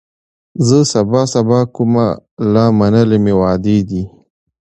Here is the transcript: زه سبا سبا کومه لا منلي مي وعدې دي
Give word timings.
زه 0.67 0.79
سبا 0.93 1.21
سبا 1.33 1.59
کومه 1.75 2.07
لا 2.53 2.65
منلي 2.79 3.17
مي 3.23 3.33
وعدې 3.39 3.77
دي 3.89 4.03